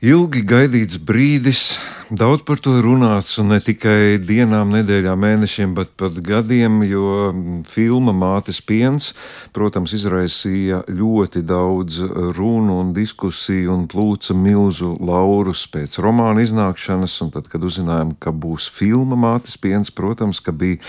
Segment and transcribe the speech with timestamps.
[0.00, 1.74] Ilgi gaidīts brīdis,
[2.08, 7.26] daudz par to runāts, un ne tikai dienām, nedēļām, mēnešiem, bet pat gadiem, jo
[7.68, 9.10] filma Mātes piens,
[9.52, 12.00] protams, izraisīja ļoti daudz
[12.38, 18.32] runu un diskusiju un plūca milzu laurus pēc romāna iznākšanas, un tad, kad uzzinājām, ka
[18.32, 20.80] būs filma Mātes piens, protams, ka bija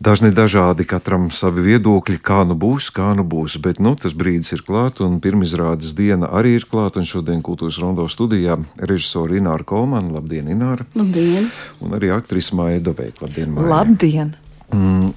[0.00, 3.58] Dažni dažādi, katram savi viedokļi, kā nu būs, kā nu būs.
[3.60, 7.02] Bet nu, tas brīdis ir klāts, un pirmizrādes diena arī ir klāta.
[7.04, 10.08] Šodien Kultūras Rondo studijā režisora Ināra Kolmana.
[10.14, 10.86] Labdien, Ināra!
[10.96, 11.50] Labdien!
[11.84, 13.26] Un arī aktrise Māja Doveika.
[13.26, 13.52] Labdien!
[13.52, 13.68] Māja.
[13.74, 14.32] Labdien!
[14.72, 15.12] Mm,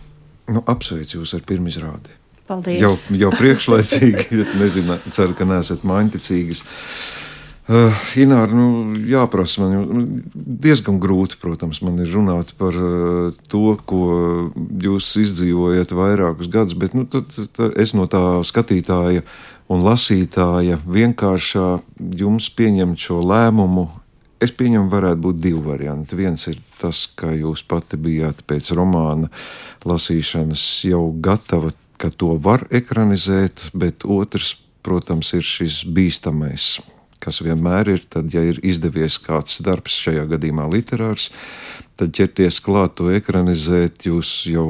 [0.52, 2.20] nu, apsveicu jūs ar pirmizrādi!
[2.52, 2.84] Paldies!
[2.84, 2.91] Jau,
[3.24, 6.66] jau priekšlaicīgi, nezinu, ceru, ka neesat maiņticīgas.
[7.63, 13.99] Uh, Ināra, nu, jāprasa man diezgan grūti, protams, man ir runāt par uh, to, ko
[14.84, 19.23] jūs izdzīvojat vairākus gadus, bet nu, tad, tad es no tā skatītāja
[19.71, 21.68] un lasītāja vienkāršā
[22.20, 23.85] jums pieņemt šo lēmumu.
[24.43, 26.18] Es pieņemu, varētu būt divi varianti.
[26.20, 29.29] Viens ir tas, ka jūs pati bijāt pēc romāna
[29.88, 36.73] lasīšanas jau gatava, ka to var ekranizēt, bet otrs, protams, ir šis bīstamais
[37.24, 41.29] kas vienmēr ir, tad, ja ir izdevies kāds darbs, šajā gadījumā literārs,
[41.99, 44.66] tad ķerties klāt to ekranizēt, jūs jau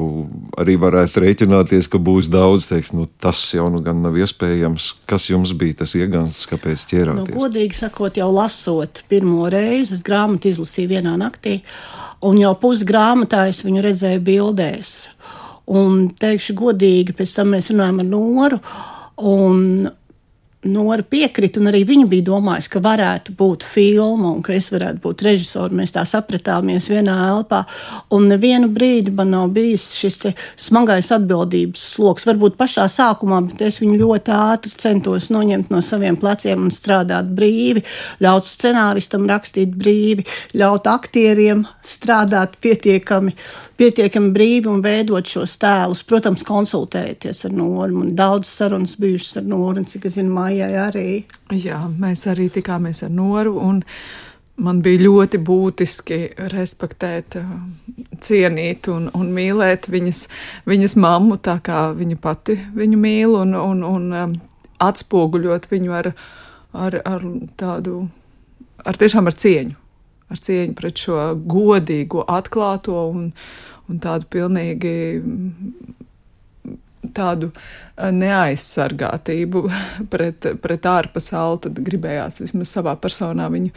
[0.60, 4.90] arī varētu rēķināties, ka būs daudz, teiks, nu tas jau nu gan nav iespējams.
[5.08, 7.32] Kas jums bija tas iegansts, kāpēc ķērāties?
[7.32, 11.58] Nu, godīgi sakot, jau lasot pirmo reizi, es grāmatu izlasīju vienā naktī,
[12.24, 14.94] un jau pusgrāmatā es viņu redzēju bildēs.
[15.74, 18.58] Un teikšu godīgi, pēc tam mēs runājam ar Noru,
[19.24, 19.88] un
[20.64, 25.02] Nora piekrita, un arī viņa bija domājusi, ka varētu būt filma un ka es varētu
[25.04, 25.74] būt režisors.
[25.76, 27.64] Mēs tā sapratāmies vienā elpā,
[28.16, 30.20] un nevienu brīdi man nav bijis šis
[30.66, 32.24] smagais atbildības sloks.
[32.28, 37.28] Varbūt pašā sākumā, bet es viņu ļoti ātri centos noņemt no saviem pleciem un strādāt
[37.36, 37.84] brīvi,
[38.24, 40.24] ļaut scenāristam rakstīt brīvi,
[40.56, 43.34] ļaut aktieriem strādāt pietiekami,
[43.80, 46.04] pietiekami brīvi un veidot šos tēlus.
[46.08, 48.00] Protams, konsultēties ar Noru.
[48.00, 51.08] Man daudz sarunas bijušas ar Noru, un cik es zinu, Maijai arī.
[51.50, 53.56] Jā, mēs arī tikāmies ar Noru.
[54.62, 56.18] Man bija ļoti būtiski
[56.52, 57.34] respektēt,
[58.22, 60.20] cienīt un, un mīlēt viņas,
[60.70, 64.36] viņas mammu, tā kā viņa pati viņu mīl, un, un, un um,
[64.78, 66.12] atspoguļot viņu ar,
[66.70, 67.26] ar, ar
[67.58, 68.04] tādu,
[68.86, 69.74] ar tiešām ar cieņu,
[70.30, 73.32] ar cieņu pret šo godīgo, atklāto un,
[73.90, 74.94] un tādu pilnīgi
[77.14, 79.62] tādu eh, neaizsargātību
[80.12, 83.72] pret, pret ārpasauli, tad gribējās vismaz savā personā viņu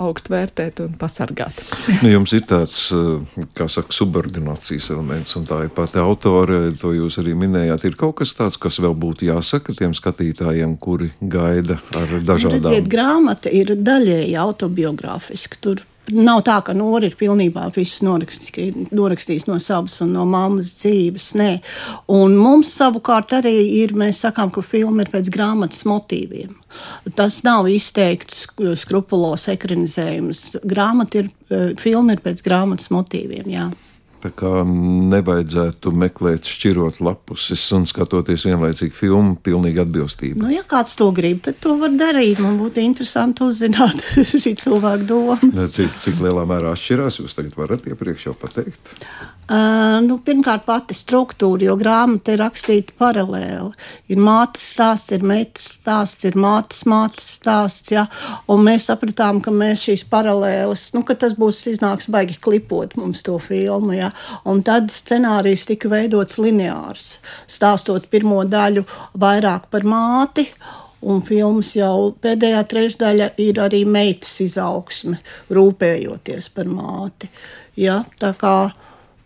[0.00, 1.62] augstu vērtēt un pasargāt.
[2.02, 6.94] nu, jums ir tāds, eh, kā saka, subordinācijas elements, un tā ir pati autore, to
[6.96, 7.86] jūs arī minējāt.
[7.88, 12.60] Ir kaut kas tāds, kas vēl būtu jāsaka tiem skatītājiem, kuri gaida ar dažādām.
[12.60, 15.60] Nu, redziet, grāmata ir daļēji autobiogrāfiska.
[15.60, 21.32] Tur Nav tā, ka Nora ir pilnībā visu norakstījis no savas un no mammas dzīves.
[21.38, 21.50] Nē.
[22.12, 26.56] Un mums savukārt arī ir, mēs sakām, ka filma ir pēc grāmatas motīviem.
[27.18, 28.46] Tas nav izteikts
[28.82, 30.60] skrupulos ekranizējums.
[30.66, 33.46] Grāmata ir, eh, filma ir pēc grāmatas motīviem.
[33.50, 33.70] Jā.
[34.20, 40.42] Tā kā nevajadzētu meklēt, šķirot lapuses un skatoties vienlaicīgi filmu, pilnīgi atbilstību.
[40.42, 42.42] Nu, ja kāds to grib, tad to var darīt.
[42.44, 45.52] Man būtu interesanti uzzināt šī cilvēka domu.
[45.72, 48.96] Cik, cik lielā mērā atšķirās, jūs tagad varat iepriekš jau pateikt?
[49.50, 53.72] Uh, nu, pirmkārt, pati struktūra, jo grāmata ir rakstīta paralēli.
[54.14, 57.90] Ir mātes stāsts, ir meitas stāsts, ir mātes mātes stāsts.
[57.90, 58.04] Ja?
[58.46, 63.24] Un mēs sapratām, ka mēs šīs paralēles, nu, ka tas būs iznāks baigi klipot mums
[63.26, 63.96] to filmu.
[63.98, 64.09] Ja?
[64.50, 67.16] Un tad scenārijs tika veidots lineārs,
[67.50, 68.84] stāstot pirmo daļu
[69.20, 70.48] vairāk par māti.
[71.00, 75.16] Un filmas jau pēdējā trešdaļa ir arī meitas izaugsme,
[75.48, 77.30] rūpējoties par māti.
[77.80, 78.02] Ja?
[78.20, 78.56] Tā kā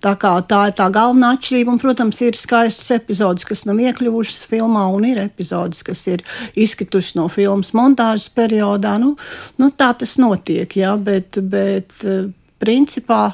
[0.05, 1.73] Tā, kā, tā ir tā galvenā atšķirība.
[1.73, 6.25] Un, protams, ir skaistas epizodes, kas nav iekļuvušas filmā, un ir epizodes, kas ir
[6.61, 8.99] izkritušas no filmas montāžas periodā.
[9.01, 9.15] Nu,
[9.57, 11.97] nu, tā tas notiek, jā, bet, bet
[12.61, 13.31] principā.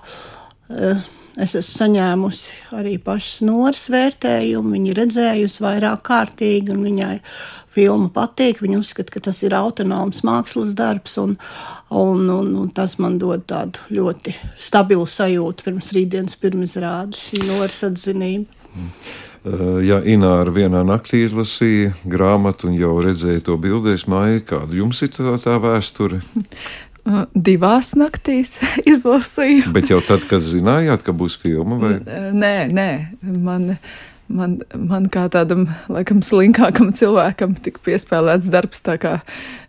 [0.70, 1.02] Uh,
[1.38, 4.74] Es esmu saņēmusi arī pašas noras vērtējumu.
[4.74, 7.14] Viņa redzējusi vairāk kārtīgi, un viņai
[7.70, 8.64] filma patīk.
[8.64, 11.36] Viņa uzskata, ka tas ir autonoms mākslas darbs, un,
[11.94, 17.82] un, un, un tas man dod tādu ļoti stabilu sajūtu pirms rītdienas pirmizrādes, šī noras
[17.86, 18.60] atzinība.
[18.74, 18.94] Mm.
[19.86, 25.14] Ja Ināra vienā naktī izlasīja grāmatu un jau redzēja to bildēs, māja, kāda jums ir
[25.14, 26.20] tā, tā vēsture?
[27.34, 28.58] Divās naktīs
[28.92, 29.72] izlasīju.
[29.74, 31.80] Bet jau tad, kad zinājāt, ka būs filma?
[31.80, 31.96] Vai?
[32.36, 32.90] Nē, nē,
[33.40, 33.74] man
[34.30, 39.16] man, man kā tādam, laikam, slinkākam cilvēkam tika piespēlēts darbs tā kā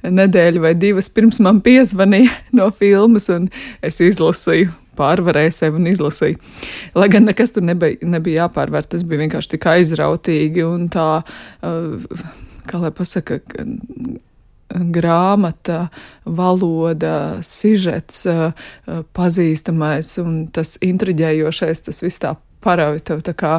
[0.06, 3.50] nedēļa vai divas pirms man piezvanīja no filmas, un
[3.86, 6.40] es izlasīju pārvarēju sevi un izlasīju.
[7.00, 11.08] Lai gan nekas tur nebija, nebija jāpārvar, tas bija vienkārši tik aizrautīgi un tā,
[12.68, 13.40] kā lai pasaka,
[14.96, 15.88] grāmata,
[16.26, 23.54] valoda, sižets, uh, pazīstamais un tas intriģējošais, tas viss tā parauj tev tā kā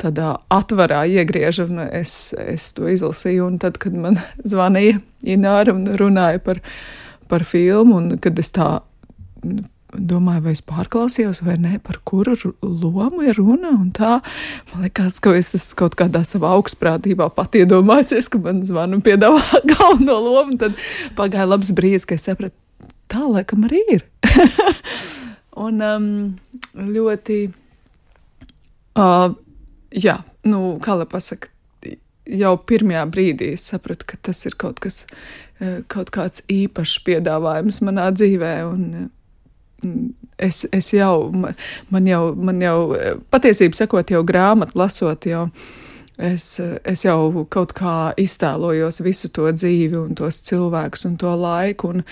[0.00, 4.20] tādā atvarā iegriež, un es, es to izlasīju, un tad, kad man
[4.52, 6.60] zvanīja Ināra un runāja par,
[7.30, 8.68] par filmu, un kad es tā
[9.98, 13.72] domāju, vai es pārklausījos, vai nē, par kuru lomu ir runa.
[13.78, 19.60] Man liekas, ka es esmu kaut kādā savā augstprātībā pat iedomājies, ka man zvanu piedāvā
[19.72, 20.58] galveno lomu.
[20.60, 20.76] Tad
[21.18, 22.56] pagāja labs brīdis, kad es sapratu,
[23.12, 24.06] tā laikam arī ir.
[25.64, 26.12] un um,
[26.74, 27.40] ļoti,
[29.00, 29.26] uh,
[29.94, 30.20] jā,
[30.50, 31.50] nu, kā lai pasaka,
[32.24, 35.04] jau pirmajā brīdī es sapratu, ka tas ir kaut kas,
[35.92, 38.54] kaut kāds īpašs piedāvājums manā dzīvē.
[38.70, 39.10] Un,
[40.38, 41.30] es, es jau,
[41.90, 42.78] man jau, man jau,
[43.32, 45.48] patiesībā sakot, jau grāmatu lasot, jau.
[46.14, 51.90] Es, es jau kaut kā iztēlojos visu to dzīvi, un tos cilvēkus un to laiku.
[51.90, 52.04] Un,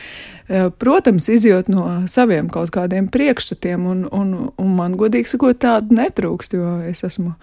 [0.50, 5.94] e, protams, izjūt no saviem kaut kādiem priekšstatiem, un, un, un man, godīgi sakot, tādu
[6.00, 7.36] netrūkst, jo es esmu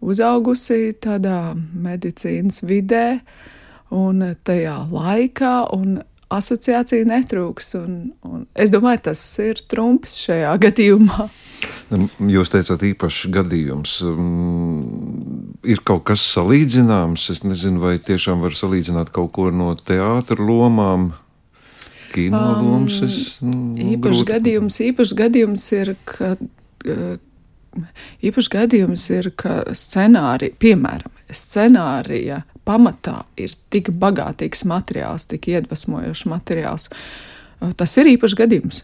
[0.00, 3.18] uzaugusi tādā medicīnas vidē
[3.92, 5.98] un tajā laikā, un
[6.34, 7.76] asociācija netrūkst.
[7.80, 7.94] Un,
[8.26, 11.28] un es domāju, tas ir trumps šajā gadījumā.
[12.30, 13.94] Jūs teicāt, īpašs gadījums.
[14.06, 17.28] Um, ir kaut kas salīdzināms.
[17.34, 21.12] Es nezinu, vai tiešām var salīdzināt kaut ko no teātra lomām.
[22.12, 23.00] Kino um, lomas.
[23.04, 24.30] Es, nu, īpašs grūti.
[24.32, 26.34] gadījums, īpašs gadījums ir, ka,
[28.24, 36.88] īpašs gadījums ir, ka scenārija, piemēram, scenārija pamatā ir tik bagātīgs materiāls, tik iedvesmojošs materiāls.
[37.74, 38.76] Tas ir īpašs gadījums.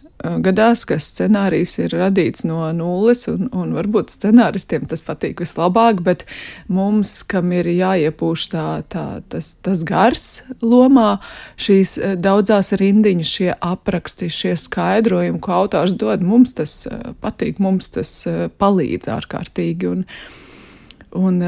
[0.42, 6.24] Gadās, ka scenārijs ir radīts no nulles, un, un varbūt scenāristiem tas patīk vislabāk, bet
[6.66, 10.24] mums, kam ir jāiepūš tā, tā, tas, tas gars
[10.64, 11.20] lomā,
[11.54, 11.94] šīs
[12.24, 16.74] daudzās rindiņas, šie apraksti, šie skaidrojumi, ko autors dod, mums tas
[17.22, 18.16] patīk, mums tas
[18.58, 19.92] palīdz ārkārtīgi.
[19.92, 20.02] Un,
[21.14, 21.40] un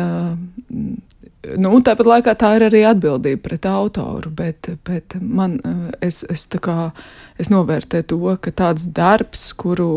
[1.55, 5.59] Nu, tāpat laikā tā ir arī atbildība pret autoru, bet, bet man,
[6.03, 6.91] es, es, kā,
[7.39, 9.89] es novērtēju to, ka tāds darbs, kuru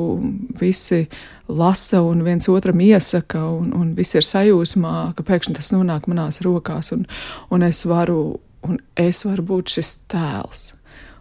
[0.59, 1.07] visi
[1.49, 6.43] lasa un viens otram iesaka, un, un visi ir sajūsmā, ka pēkšņi tas nonāk manās
[6.45, 7.07] rokās, un,
[7.49, 8.37] un, es, varu,
[8.67, 10.67] un es varu būt šis tēls.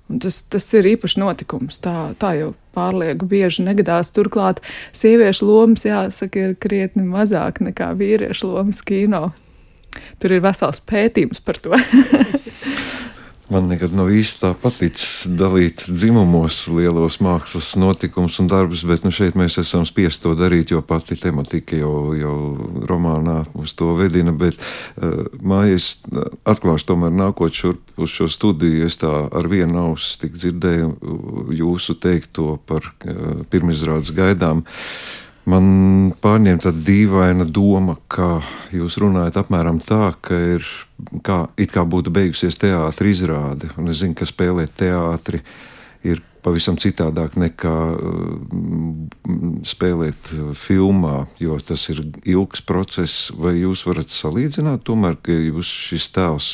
[0.09, 1.81] Un tas, tas ir īpašs notikums.
[1.85, 4.09] Tā, tā jau pārlieku bieži negadās.
[4.17, 4.63] Turklāt
[4.97, 9.29] sieviešu lomas, jāsaka, ir krietni mazāk nekā vīriešu lomas kino.
[10.23, 11.77] Tur ir vesels pētījums par to.
[13.49, 19.13] Man nekad nav īsti tā paticis dalīt dzimumos lielos mākslas notikumus un darbus, bet nu,
[19.15, 22.35] šeit mēs esam spiest to darīt, jo pati tematika jau, jau
[22.91, 24.35] romānā uz to vedina.
[24.37, 25.95] Bet uh, mājas
[26.45, 30.93] atklāšu tomēr nākot šurp uz šo studiju, es tā ar vienu ausu tik dzirdēju
[31.57, 34.61] jūsu teikto par uh, pirmizrādes gaidām.
[34.61, 38.43] Uh, Man pārņem tāda dīvaina doma, ka
[38.75, 40.65] jūs runājat apmēram tā, ka ir
[41.25, 45.41] kā, kā būtu beigusies teātris izrāde, un es zinu, ka spēlēt teātri
[46.05, 48.35] ir pavisam citādāk nekā uh,
[49.69, 50.29] spēlēt
[50.59, 53.31] filmā, jo tas ir ilgs process.
[53.33, 56.51] Vai jūs varat salīdzināt, tomēr, ka jūs šis tēls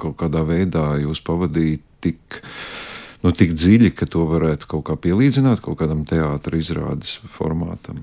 [0.00, 0.94] kaut kādā veidā
[1.26, 2.40] pavadījāt tik,
[3.20, 8.00] nu, tik dziļi, ka to varētu kaut kā pielīdzināt kaut kādam teātris izrādes formātam?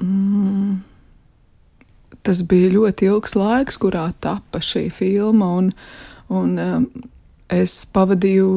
[0.00, 0.80] Mm,
[2.26, 5.50] tas bija ļoti ilgs laiks, kurā tapa šī filma.
[5.60, 5.72] Un,
[6.32, 6.88] un, um,
[7.50, 8.50] es pavadīju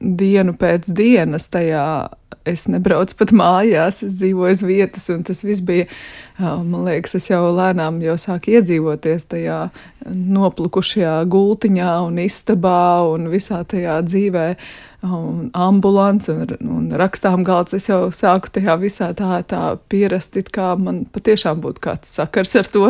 [0.00, 1.86] dienu pēc dienas tajā.
[2.46, 5.86] Es nebraucu pat mājās, es dzīvoju uz vietas, un tas viss bija,
[6.38, 9.58] man liekas, es jau lēnām jau sāku iedzīvoties tajā
[10.06, 14.46] noplukušajā gultiņā un istabā un visā tajā dzīvē
[15.06, 17.74] un ambulants un, un rakstām galds.
[17.78, 22.54] Es jau sāku tajā visā tā, tā pierast, it kā man patiešām būtu kāds sakars
[22.62, 22.86] ar to.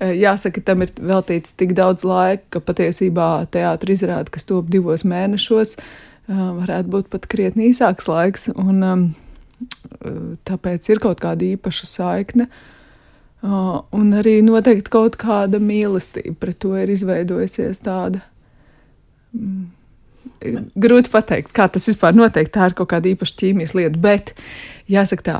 [0.00, 5.76] Jāsaka, tam ir veltīts tik daudz laika, ka patiesībā teātris izrāda, kas top divos mēnešos,
[6.28, 8.48] varētu būt pat krietni īsāks laiks.
[8.54, 9.14] Un,
[10.48, 12.48] tāpēc ir kaut kāda īpaša saikne.
[13.44, 18.24] Un arī noteikti kaut kāda mīlestība pret to ir izveidojusies tāda.
[19.36, 19.83] Mm
[20.42, 22.48] grūti pateikt, kā tas vispār notiek.
[22.52, 24.00] Tā ir kaut kāda īpaša ķīmijas lieta.
[24.00, 24.32] Bet,
[24.90, 25.36] jāsaka tā,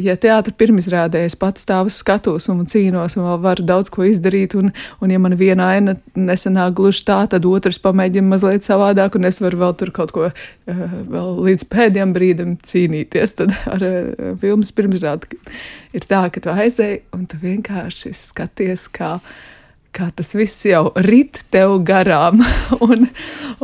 [0.00, 4.56] ja teātris pirmizrādē es pats stāvu skatos un cīnos un vēl varu daudz ko izdarīt,
[4.58, 4.72] un,
[5.04, 9.42] un ja man viena aina nesanāk gluži tā, tad otrs pamēģina mazliet savādāk, un es
[9.44, 10.30] varu vēl tur kaut ko
[11.48, 13.36] līdz pēdējiem brīdim cīnīties.
[13.42, 13.84] Tad ar
[14.40, 15.38] filmas pirmizrādi
[15.92, 19.18] ir tā, ka tu aizēji un tu vienkārši skaties, kā
[19.98, 22.42] kā tas viss jau rit tev garām.
[22.86, 23.08] un,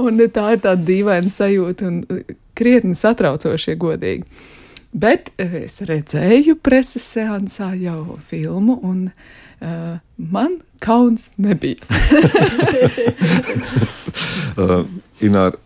[0.00, 2.03] un tā ir tāda dīvaina sajūta un
[2.59, 4.50] krietni satraucošie godīgi.
[4.95, 11.83] Bet eh, es redzēju preses seansā jau filmu, un uh, man kauns nebija.
[14.61, 14.85] uh,
[15.25, 15.57] Inār,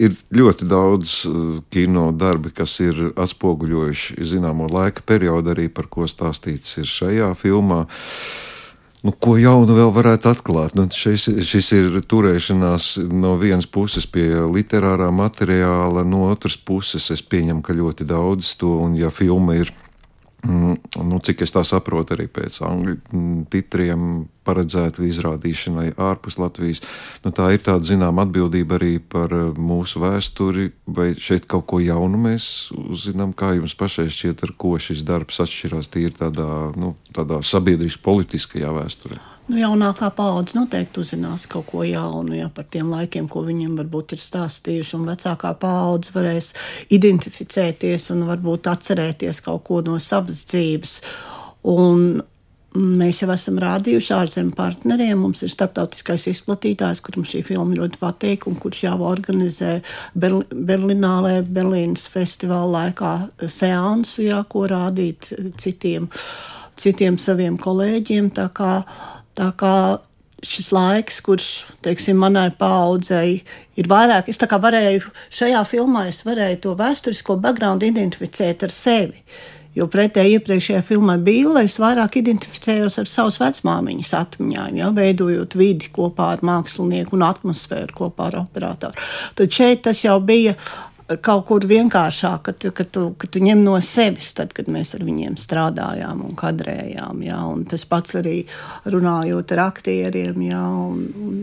[0.00, 1.34] ir ļoti daudz uh,
[1.72, 7.84] kino darbi, kas ir atspoguļojuši zināmo laika periodu, arī par ko stāstīts ir šajā filmā.
[7.84, 8.53] Uh,
[9.04, 10.72] Nu, ko jaunu vēl varētu atklāt?
[10.78, 17.20] Nu, šis, šis ir turēšanās no vienas puses pie literārā materiāla, no otras puses es
[17.20, 19.74] pieņemu, ka ļoti daudz to, un ja filma ir
[20.44, 24.08] nu, cik es tā saprotu, arī pēc angļu mm, titriem
[24.44, 26.82] paredzēta izrādīšanai ārpus Latvijas.
[27.24, 31.80] Nu, tā ir tāda zināma atbildība arī par eh, mūsu vēsturi, vai šeit kaut ko
[31.80, 36.94] jaunu mēs uzzinām, kā jums pašai šķiet, ar ko šis darbs atšķirās tīri tādā, nu,
[37.16, 39.22] tādā sabiedriski politiskajā vēsturē.
[39.44, 44.16] Nu, jaunākā paudze noteikti uzzinās kaut ko jaunu ja, par tiem laikiem, ko viņiem varbūt
[44.16, 45.02] ir stāstījuši.
[45.04, 46.52] Vecākā paudze varēs
[46.96, 51.00] identificēties un varbūt atcerēties kaut ko no savas dzīves.
[51.68, 52.22] Un
[52.74, 55.20] Mēs jau esam rādījuši ārzemju partneriem.
[55.22, 59.76] Mums ir starptautiskais izplatītājs, kuram šī filma ļoti patīk, un kurš jau organizē
[60.18, 63.12] Berli Berlīnālē, Berlīnas festivāla laikā
[63.46, 65.30] seansu, jā, ko rādīt
[65.62, 66.08] citiem,
[66.74, 68.32] citiem saviem kolēģiem.
[68.34, 68.72] Tā kā
[69.34, 69.76] Tā kā
[70.44, 71.48] šis laiks, kurš,
[71.84, 73.42] teiksim, manai paudzei
[73.80, 79.22] ir vairāk, es varēju šajā filmā, varēju to vēsturisko background identificēt ar sevi.
[79.74, 85.90] Jo pretēji iepriekšējā filmā bija, es vairāk identificējos ar savas vecmāmiņas atmiņām, ja, veidojot vidi
[85.90, 89.08] kopā ar mākslinieku un atmosfēru kopā ar operatoru.
[89.34, 90.54] Tad šeit tas jau bija
[91.04, 94.94] kaut kur vienkāršāk, ka tu, ka, tu, ka tu ņem no sevis, tad, kad mēs
[94.96, 97.22] ar viņiem strādājām un kadrējām.
[97.26, 98.40] Jā, un tas pats arī
[98.88, 100.44] runājot ar aktieriem.
[100.48, 101.40] Jā, un, un,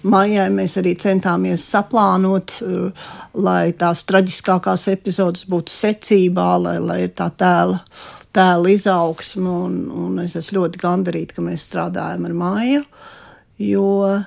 [0.00, 7.12] Maijai mēs arī centāmies saplānot, uh, lai tās traģiskākās epizodes būtu secībā, lai, lai ir
[7.18, 7.82] tā tēla,
[8.32, 9.58] tēla izaugsme.
[9.68, 12.86] Un, un es esmu ļoti gandarīta, ka mēs strādājam ar Maiju,
[13.60, 14.24] jo Eh,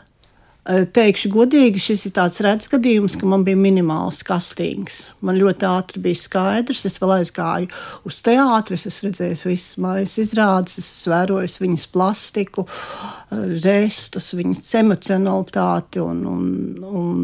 [0.63, 5.09] teikšu godīgi, šis ir tāds redzes gadījums, ka man bija minimāls kastings.
[5.19, 7.67] Man ļoti ātri bija skaidrs, es vēl aizgāju
[8.07, 16.03] uz teātris, es redzēju visas mājas izrādes, es vērojos viņas plastiku, eh, žestus, viņas emocionalitāti
[16.03, 16.49] un, un,
[16.87, 17.21] un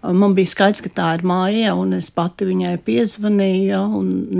[0.00, 3.66] Man bija skaidrs, ka tā ir māja, un es pati viņai piezvanīju.
[3.68, 3.80] Ja,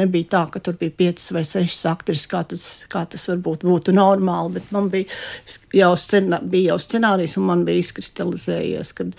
[0.01, 3.93] nebija tā, ka tur bija piecas vai sešas aktris, kā tas, kā tas varbūt būtu
[3.93, 4.55] normāli.
[4.57, 5.05] Bet man bija
[5.77, 7.85] jau, scenā, bija jau scenārijs, un man bija
[8.35, 9.11] izkristalizējies, ka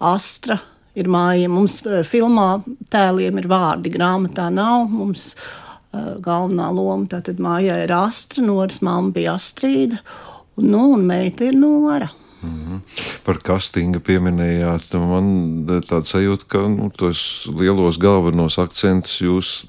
[0.00, 0.58] Astra
[0.96, 1.48] ir māja.
[1.48, 4.88] Mums eh, filmā tēliem ir vārdi, grāmatā nav.
[4.90, 10.00] Mums uh, galvenā loma tātad mājā ir Astra, Noras mamma bija Astrīda,
[10.56, 12.10] un, nu, un meita ir Nora.
[12.42, 12.80] Mm -hmm.
[13.24, 14.92] Par castingu pieminējāt.
[14.92, 19.66] Man tāda sajūta, ka nu, tos lielos galvenos akcentus jūs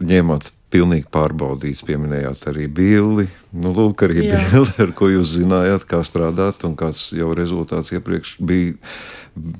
[0.00, 1.84] ņēmāt pilnīgi pārbaudīts.
[1.86, 3.28] Pieminējāt arī billi.
[3.56, 8.36] Nu, lūk, arī billi, ar ko jūs zinājāt, kā strādāt un kāds jau rezultāts iepriekš
[8.44, 8.76] bija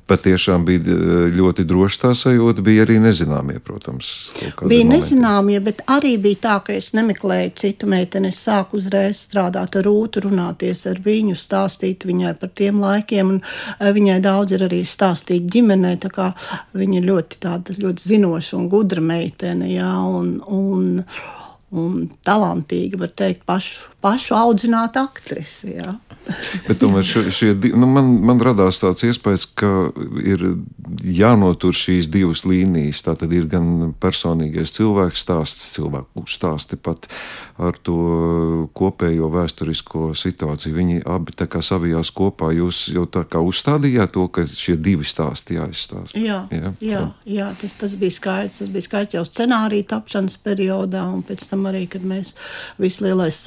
[0.07, 4.11] patiešām bija eh, ļoti droši tā sajūta, bija arī nezināmie, protams.
[4.65, 8.33] Bija nezināmie, bet arī bija tā, ka es nemeklēju citu meiteni.
[8.33, 13.41] Es sāku uzreiz strādāt ar Rūtu, runāties ar viņu, stāstīt viņai par tiem laikiem, un
[13.43, 16.33] eh, viņai daudz ir arī stāstīt ģimenē, tā kā
[16.77, 21.03] viņa ļoti tāda ļoti zinoša un gudra meitene, jā, un, un,
[21.75, 25.97] un talantīga, var teikt, pašu, pašu audzināt aktrisi, jā.
[26.67, 29.71] Bet tomēr šie, šie, nu, man, man radās tāds iespējas, ka
[30.19, 30.43] ir
[31.07, 33.05] jānotur šīs divas līnijas.
[33.07, 37.07] Tā tad ir gan personīgais cilvēks stāsts, cilvēku stāsti pat
[37.63, 40.75] ar to kopējo vēsturisko situāciju.
[40.77, 42.51] Viņi abi tā kā savijās kopā.
[42.57, 46.19] Jūs jau tā kā uzstādījāt to, ka šie divi stāsti jāizstāsta.
[46.21, 47.03] Jā, jā, jā,
[47.39, 48.61] jā tas, tas bija skaidrs.
[48.61, 52.35] Tas bija skaidrs jau scenārija tapšanas periodā un pēc tam arī, kad mēs
[52.83, 53.39] vislielais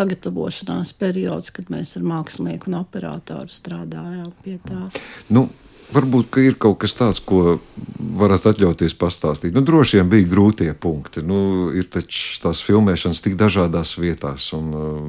[0.49, 4.89] sagatavošanās periods, kad mēs ar mākslinieku un operatoru strādājām pie tā.
[5.29, 5.49] Nu,
[5.89, 7.57] Varbūt ir kaut kas tāds, ko
[7.97, 9.55] varat atļauties pastāstīt.
[9.55, 11.23] Nu, droši vien bija grūtie punkti.
[11.25, 15.01] Nu, ir taču tās filmēšanas tik dažādās vietās, un uh,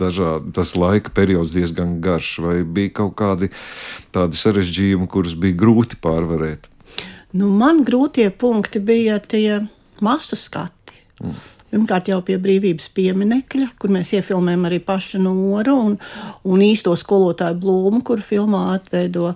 [0.00, 3.50] dažādi, tas laika periods diezgan garš, vai bija kaut kādi
[4.16, 6.70] tādi sarežģījumi, kurus bija grūti pārvarēt?
[7.36, 9.60] Nu, man grūtie punkti bija tie
[10.00, 11.02] masu skati.
[11.20, 11.36] Mm.
[11.72, 15.94] Pirmkārt, jau pie brīvības pieminiekļa, kur mēs iefilmējam arī pašu noru un,
[16.44, 19.30] un īsto skolotāju blūmu, kur filmā atveido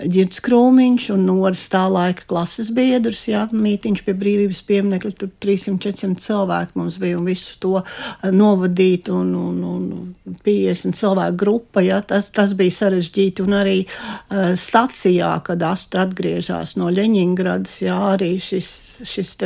[0.00, 3.26] Girts Krūmiņš un noras tā laika klases biedrs.
[3.28, 9.12] Jā, mītiņš pie brīvības pieminiekļa, tur 300-400 cilvēku mums bija un visu to eh, novadīt
[9.12, 11.84] un, un, un 50 cilvēku grupa.
[11.84, 18.00] Jā, tas, tas bija sarežģīti un arī uh, stacijā, kad Astra atgriežas no Ļeņingradas, jā,
[18.16, 18.72] arī šis,
[19.12, 19.36] šis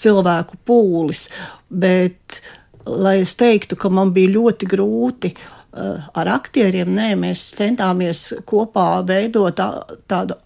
[0.00, 1.28] cilvēku pūlis.
[1.68, 2.40] Bet,
[2.86, 9.02] lai es teiktu, ka man bija ļoti grūti uh, ar aktieriem, nē, mēs centāmies kopā
[9.08, 9.68] veidot tā,
[10.10, 10.38] tādu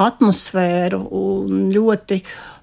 [0.00, 1.02] atmosfēru
[1.74, 2.20] ļoti.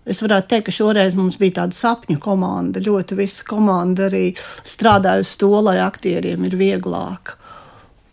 [0.08, 2.80] Es varētu teikt, ka šoreiz mums bija tāda sapņu komanda.
[2.80, 4.30] Ļoti visa komanda arī
[4.64, 7.36] strādāja uz to, lai aktieriem ir vieglāk.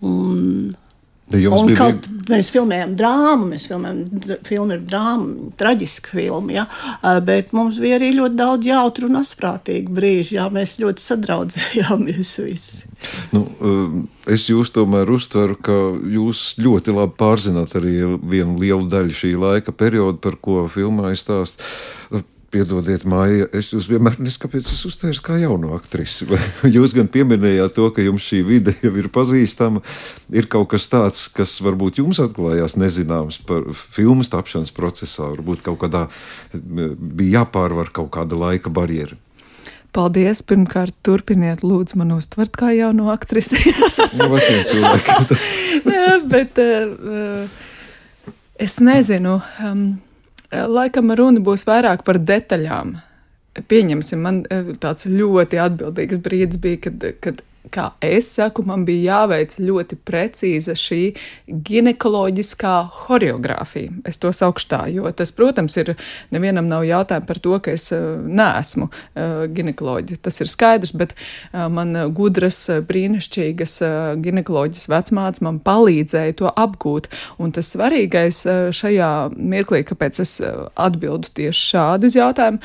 [0.04, 0.72] Un
[1.32, 1.78] Un bija...
[1.78, 4.02] kaut mēs filmējam drāmu, mēs filmējam
[4.44, 6.66] filmu ar drāmu, traģisku filmu, ja?
[7.24, 12.84] bet mums bija arī ļoti daudz jautru un asprātīgu brīžu, jā, mēs ļoti sadraudzējāmies visi.
[13.32, 13.46] Nu,
[14.30, 15.78] es jūs tomēr uztveru, ka
[16.12, 21.64] jūs ļoti labi pārzināt arī vienu lielu daļu šī laika perioda, par ko filmā izstāst.
[22.54, 26.28] Piedodiet, Māja, es jūs vienmēr nesaku, kāpēc es uztvēru kā jaunu aktrisi.
[26.76, 29.82] Jūs gan pieminējāt to, ka jums šī vide jau ir pazīstama.
[30.30, 35.32] Ir kaut kas tāds, kas varbūt jums atklājās nezināms par filmu tapšanas procesā.
[35.32, 36.04] Varbūt kaut kādā
[36.54, 39.18] bija jāpārvar kaut kāda laika barjera.
[39.94, 40.46] Paldies!
[40.46, 43.75] Pirmkārt, turpiniet, lūdzu, man uztvert kā jaunu aktrisi.
[44.14, 45.37] no nu, veciem cilvēkiem.
[45.99, 47.46] Jā, bet uh,
[48.62, 49.40] es nezinu.
[49.62, 49.87] Um,
[50.54, 52.94] Laikam runa būs vairāk par detaļām.
[53.70, 54.42] Pieņemsim, man
[54.82, 57.42] tāds ļoti atbildīgs brīdis bija, kad, kad
[57.73, 61.00] kā es saku, man bija jāveic ļoti precīza šī
[61.49, 63.92] ginekoloģiskā choreogrāfija.
[64.09, 65.94] Es to saukšu tā, jo tas, protams, ir
[66.35, 70.21] nevienam nav jautājumu par to, ka es eh, neesmu uh, ginekoloģija.
[70.25, 73.76] Tas ir skaidrs, bet uh, man gudras, brīnišķīgas
[74.25, 77.09] ginekoloģijas vecmāts man palīdzēja to apgūt.
[77.40, 78.42] Un tas svarīgais
[78.75, 82.61] šajā mirklī, kāpēc es atbildu tieši šādu jautājumu,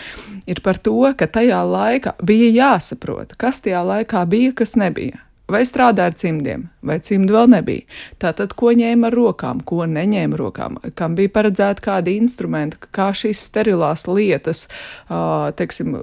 [0.49, 5.23] ir par to, ka tajā laikā bija jāsaprot, kas tajā laikā bija, kas nebija nebija.
[5.49, 7.85] Vai strādāja ar cimdiem, vai cimdu vēl nebija.
[8.21, 13.41] Tātad, ko ņēma ar rokām, ko neņēma rokām, kam bija paredzēti kādi instrumenti, kā šīs
[13.49, 14.67] sterilās lietas,
[15.09, 15.95] teiksim,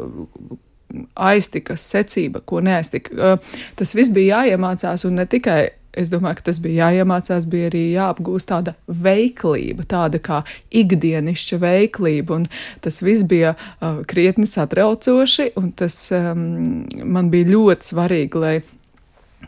[1.14, 3.37] aiztika, secība, ko neaiztika.
[3.79, 5.61] Tas viss bija jāiemācās un ne tikai
[5.96, 10.42] es domāju, ka tas bija jāiemācās, bija arī jāapgūst tāda veiklība, tāda kā
[10.77, 12.46] ikdienišķa veiklība, un
[12.85, 16.85] tas viss bija uh, krietni satraucoši, un tas um,
[17.16, 18.57] man bija ļoti svarīgi, lai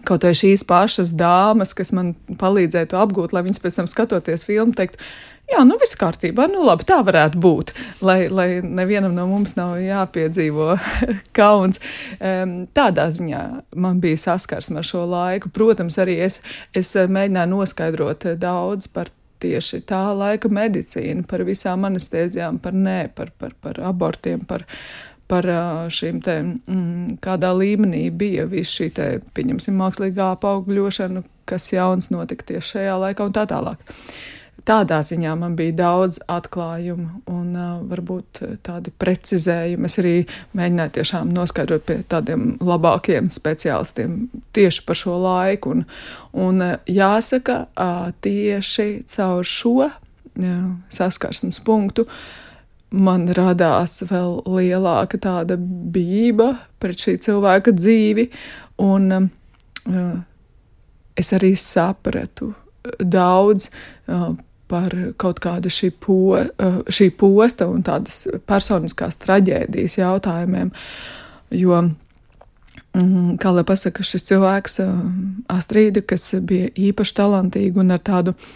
[0.08, 4.44] kaut vai šīs pašas dāmas, kas man palīdzēja to apgūt, lai viņas pēc tam skatoties
[4.46, 5.00] filmu, teikt,
[5.50, 7.72] jā, nu viss kārtībā, nu labi, tā varētu būt,
[8.04, 10.70] lai, lai nevienam no mums nav jāpiedzīvo
[11.38, 11.82] kauns.
[12.18, 13.44] Um, tādā ziņā
[13.76, 15.52] man bija saskarsme ar šo laiku.
[15.54, 16.40] Protams, arī es,
[16.76, 23.30] es mēģināju noskaidrot daudz par tieši tā laika medicīnu, par visām anestēzijām, par nē, par,
[23.38, 24.66] par, par abortiem, par,
[25.28, 25.46] par
[25.92, 32.48] šīm te, mm, kādā līmenī bija viss šī te, pieņemsim, mākslīgā apaugļošana, kas jauns notika
[32.52, 33.84] tieši šajā laikā un tā tālāk.
[34.68, 39.88] Tādā ziņā man bija daudz atklājumu un uh, varbūt tādi precizējumi.
[39.88, 40.12] Es arī
[40.58, 45.72] mēģināju tiešām noskaidrot pie tādiem labākiem speciālistiem tieši par šo laiku.
[45.72, 45.86] Un,
[46.36, 50.58] un uh, jāsaka, uh, tieši caur šo jā,
[50.98, 52.20] saskarsmes punktu uh,
[52.90, 58.28] man radās vēl lielāka tāda bība pret šī cilvēka dzīvi,
[58.84, 60.10] un uh,
[61.18, 62.52] es arī sapratu
[62.98, 64.32] daudz uh,
[64.68, 70.72] par kaut kādu šī, po, uh, šī posta un tādas personiskās traģēdijas jautājumiem,
[71.56, 74.96] jo mm, kā lai pasaka, šis cilvēks, uh,
[75.52, 78.50] Astrīda, kas bija īpaši talantīga un ar tādu uh,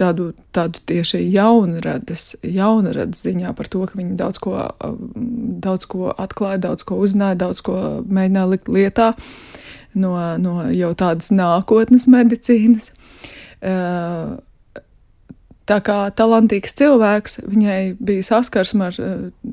[0.00, 4.56] tādu, tādu tieši jaunradas, jaunradas ziņā par to, ka viņi daudz ko,
[5.64, 7.76] daudz ko atklāja, daudz ko uzzināja, daudz ko
[8.06, 9.12] mēģināja likt lietā
[9.94, 12.92] no, no jau tādas nākotnes medicīnas.
[15.62, 18.96] Tā kā talantīgs cilvēks, viņai bija saskarsme ar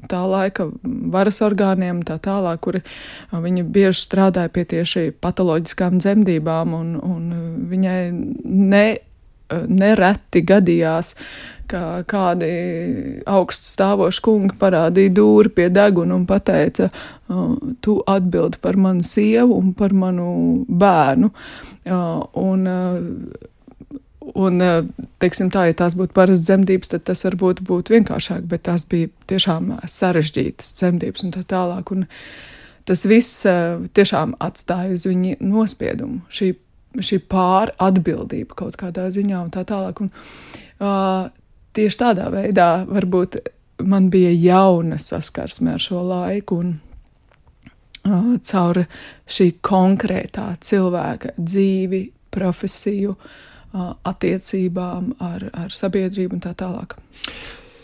[0.10, 0.66] tā laika
[1.14, 2.82] varas orgāniem, tā tālāk, kuri
[3.30, 7.30] viņa bieži strādāja pie tieši patoloģiskām dzemdībām, un, un
[7.70, 8.00] viņai
[8.42, 8.84] ne
[9.68, 11.16] nereti gadījās,
[11.70, 12.50] ka kādi
[13.30, 16.90] augstu stāvoši kungi parādīja dūri pie deguna un pateica,
[17.86, 20.32] tu atbildi par manu sievu un par manu
[20.68, 21.32] bērnu.
[22.48, 22.68] Un,
[24.38, 24.62] Un,
[25.18, 29.10] teiksim, tā, ja tās būtu parastas dzemdības, tad tas varbūt būtu vienkāršāk, bet tās bija
[29.32, 31.90] tiešām sarežģītas dzemdības un tā tālāk.
[31.96, 32.06] Un
[32.86, 33.48] tas viss
[33.98, 36.22] tiešām atstāja uz viņu nospiedumu.
[36.30, 36.52] Šī
[36.98, 40.02] šī pāratbildība kaut kādā ziņā un tā tālāk.
[40.04, 40.12] Un,
[40.82, 41.30] uh,
[41.78, 43.40] tieši tādā veidā varbūt
[43.86, 46.72] man bija jauna saskarsme ar šo laiku un
[48.08, 48.84] uh, caur
[49.30, 56.98] šī konkrētā cilvēka dzīvi, profesiju, uh, attiecībām ar, ar sabiedrību un tā tālāk.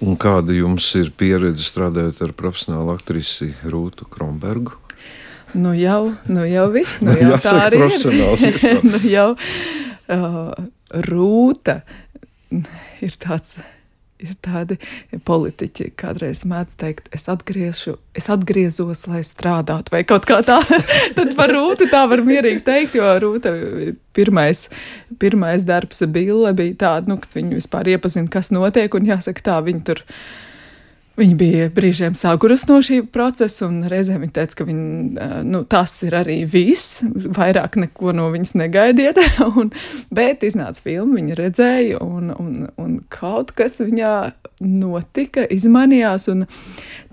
[0.05, 4.75] Un kāda jums ir pieredze strādājot ar profesionālu aktrisi Rūtu Kronbergu?
[5.55, 8.81] Nu jau, nu jau viss, nu jau tā arī ir.
[8.91, 10.51] nu jau uh,
[11.07, 11.79] rūta
[13.03, 13.61] ir tāds.
[14.25, 14.77] Ir tādi
[15.27, 20.61] politiķi, kādreiz mēdz teikt, es, atgriešu, es atgriezos, lai strādātu, vai kaut kā tā.
[21.17, 23.51] Tad par Rūtu tā var mierīgi teikt, jo Rūta
[24.15, 24.69] pirmais,
[25.19, 29.59] pirmais darbs Bille bija tāda, nu, ka viņi vispār iepazina, kas notiek, un jāsaka tā,
[29.67, 29.99] viņi tur.
[30.07, 30.44] Uh,
[31.15, 35.93] Viņa bija brīžiem sagurusi no šī procesa, un reizē viņa teica, ka viņa, nu, tas
[36.03, 37.05] ir arī viss.
[37.37, 39.21] Vairāk neko no viņas negaidiet.
[39.61, 39.71] un,
[40.15, 44.13] bet iznāca filma, viņa redzēja, un, un, un kaut kas viņā
[44.67, 46.27] notika, izmainījās.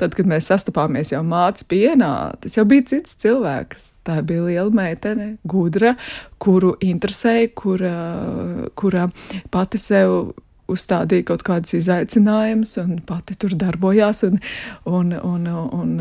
[0.00, 2.12] Tad, kad mēs sastapāmies jau mācības pienā,
[2.42, 3.90] tas jau bija cits cilvēks.
[4.02, 5.94] Tā bija liela meitene, gudra,
[6.42, 7.98] kuru interesēja, kura,
[8.74, 9.06] kura
[9.54, 10.32] pati sev
[10.70, 14.38] uzstādīja kaut kādus izaicinājumus, un pati tur darbojās, un,
[14.84, 15.48] un, un,
[15.80, 15.94] un,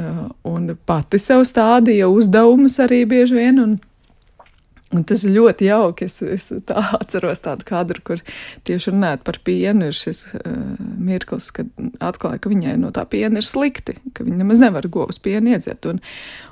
[0.47, 3.62] un pati sev stādīja uzdevumus arī bieži vien.
[3.62, 3.80] Un,
[4.91, 6.08] Un tas ir ļoti jauki.
[6.10, 8.23] Es, es tā atceros tādu kadru, kur
[8.67, 10.49] tieši runājot par pienu, ir šis uh,
[10.99, 11.69] mirklis, kad
[12.04, 15.88] atklāja, ka viņai no tā piena ir slikti, ka viņa nemaz nevar govs pienu iedzert.
[15.88, 16.01] Un,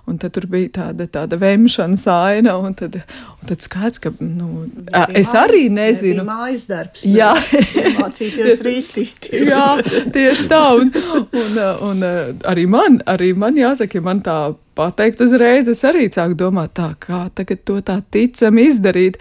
[0.07, 2.95] un tad tur bija tāda, tāda vemšanas aina, un tad,
[3.41, 4.69] un tad skaidrs, ka nu,
[5.19, 6.23] es arī nezinu.
[6.27, 7.03] Mājas darbs.
[7.09, 7.33] Jā.
[7.99, 9.29] Mācīties rīstīt.
[9.35, 9.75] Jā,
[10.15, 10.63] tieši tā.
[10.79, 12.09] Un, un, un, un
[12.47, 14.39] arī man, arī man jāsaka, ja man tā
[14.79, 19.19] pateikt uzreiz, es arī sāku domāt, tā, kā tagad to tā ticam izdarīt.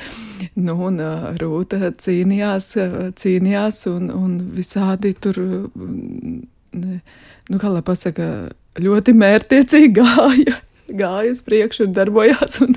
[0.54, 1.02] Nu, un
[1.40, 2.70] Rūta cīnījās,
[3.18, 5.42] cīnījās un, un visādi tur,
[6.78, 8.30] nu, kā lai pasaka,
[8.78, 12.60] ļoti mērtiecīgi gāja gāja uz priekšu un darbojās.
[12.64, 12.76] Un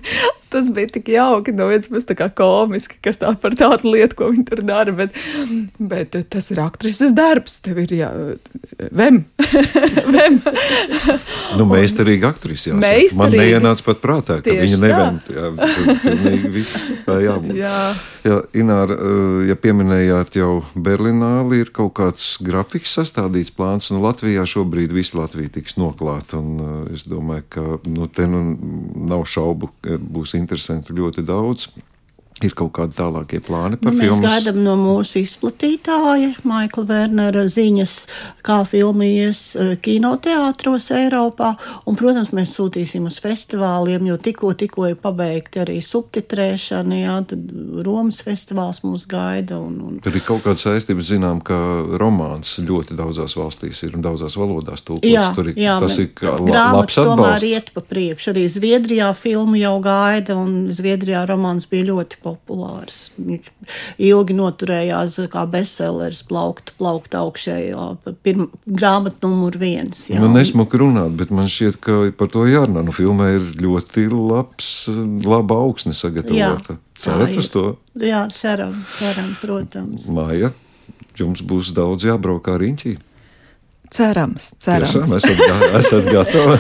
[0.52, 4.18] tas bija tik jauki, no vienas puses, tā kā komiski, kas tā par tādu lietu,
[4.20, 4.94] ko viņi tur dara.
[4.96, 5.18] Bet,
[5.80, 7.60] bet tas ir aktrises darbs.
[7.66, 8.12] Tev ir jā,
[8.92, 9.24] vem.
[10.18, 10.40] vem.
[11.60, 12.76] nu, meistarīgi aktrise.
[12.76, 15.32] Man neienāca pat prātā, ka Tieši viņa nevemt.
[15.32, 15.52] Jā,
[16.58, 17.56] viss tā jābūt.
[17.60, 17.78] Jā.
[18.22, 24.44] Jā, Ināra, eh, ja pieminējāt jau Berlināli, ir kaut kāds grafiks sastādīts plāns, nu Latvijā
[24.46, 28.44] šobrīd visu Latviju tiks noklāt, un eh, es domāju, ka nu, te nu
[29.10, 30.41] nav šaubu, būs interesanti
[30.94, 31.68] ļoti daudz.
[32.48, 34.18] Ir kaut kādi tālākie plāni par nu, filmu?
[34.18, 37.96] Mēs gaidām no mūsu izplatītāja, Maikla Wernera ziņas,
[38.46, 41.54] kā filma ies eh, kinoteātros Eiropā.
[41.86, 47.54] Un, protams, mēs sūtīsim uz festivāliem, jo tikko, tikko ir pabeigta arī subtitrēšana, jā, tad
[47.86, 49.60] Romas festivāls mūs gaida.
[49.62, 50.00] Un, un...
[50.04, 51.58] Tur ir kaut kāda saistība, zinām, ka
[52.02, 55.12] romāns ļoti daudzās valstīs ir un daudzās valodās tulkots.
[55.12, 57.00] Jā, Tur ir, jā, tas ir kā labs atbalsts.
[57.06, 58.34] tomēr iet pa priekšu.
[58.34, 63.12] Arī Zviedrijā filmu jau gaida, un Zviedrijā romāns bija ļoti populārs populārs.
[63.20, 63.50] Viņš
[64.02, 67.88] ilgi noturējās kā bestselleris, plaukt, plaukt augšējā,
[68.26, 70.08] pirma, grāmata numur viens.
[70.12, 70.22] Jā.
[70.24, 72.86] Nu, nesmuku runāt, bet man šķiet, ka par to jārunā.
[72.88, 74.72] Nu, filmē ir ļoti labs,
[75.28, 76.80] laba augsne sagatavota.
[77.02, 77.68] Cerat uz to?
[78.00, 80.10] Jā, ceram, ceram, protams.
[80.14, 80.52] Māja,
[81.20, 82.98] jums būs daudz jābrauk kā riņķī.
[83.92, 84.94] Cerams, cerams.
[84.94, 86.60] Tiešām esat, esat gatavi.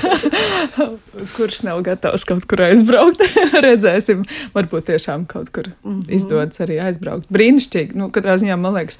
[1.37, 3.23] Kurš nav gatavs kaut kur aizbraukt?
[3.65, 6.15] Redzēsim, varbūt tiešām kaut kur mm -hmm.
[6.17, 7.29] izdodas arī aizbraukt.
[7.31, 8.99] Brīnišķīgi, nu, katrā ziņā man liekas.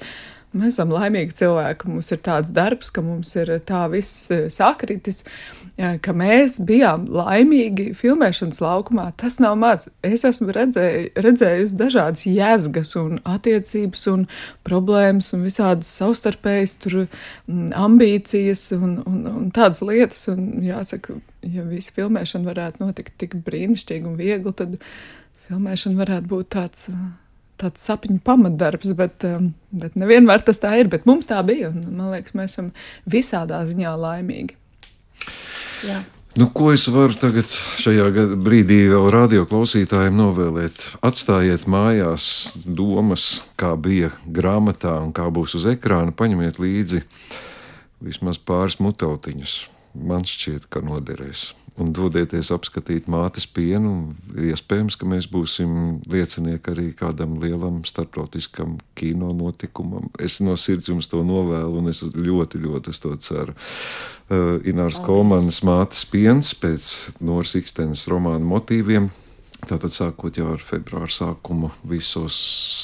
[0.52, 5.22] Mēs esam laimīgi cilvēki, mums ir tāds darbs, ka mums ir tā viss eh, sakritis.
[5.22, 9.06] Uh, ka mēs bijām laimīgi filmēšanas laukumā.
[9.16, 9.86] Tas nav maz.
[10.04, 14.26] Es esmu redzēju, redzējusi dažādas jēzgas un attiecības un
[14.68, 20.26] problēmas un visādas savstarpējas tur mm, ambīcijas un, un, un tādas lietas.
[20.32, 24.76] Un jāsaka, ja visa filmēšana varētu notikt tik brīnišķīgi un viegli, tad
[25.48, 26.90] filmēšana varētu būt tāds
[27.62, 29.26] tāds sapņu pamatdarbs, bet,
[29.74, 30.90] bet nevienmēr tas tā ir.
[30.92, 32.72] Bet mums tā bija, un man liekas, mēs esam
[33.10, 34.58] visādā ziņā laimīgi.
[35.86, 36.02] Jā.
[36.32, 38.06] Nu, ko es varu tagad šajā
[38.40, 40.78] brīdī vēl radioklausītājiem novēlēt?
[41.04, 42.26] Atstājiet mājās
[42.64, 46.14] domas, kā bija grāmatā un kā būs uz ekrāna.
[46.16, 47.02] Paņemiet līdzi
[48.02, 49.58] vismaz pāris mutautiņus.
[49.92, 54.12] Man šķiet, ka noderēs un dodieties apskatīt mātes pienu.
[54.36, 60.10] Iespējams, ka mēs būsim liecinieki arī kādam lielam starptautiskam kino notikumam.
[60.20, 63.56] Es no sirds jums to novēlu, un es ļoti, ļoti to ceru.
[64.32, 66.92] Uh, Inārs Kolmanas mātes piens pēc
[67.24, 69.10] Noras Ikstenes romāna motīviem
[69.62, 72.36] Tātad sākot jau ar februāra sākumu visos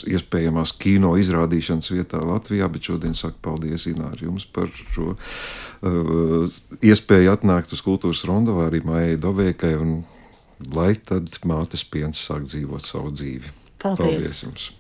[0.07, 7.35] iespējamās kino izrādīšanas vietā Latvijā, bet šodien saku paldies Ināri jums par šo uh, iespēju
[7.35, 9.97] atnākt uz kultūras rondu arī Mājai Dovēkai un
[10.75, 13.55] lai tad mātes piens sāk dzīvot savu dzīvi.
[13.83, 14.05] Paldies!
[14.05, 14.71] paldies jums!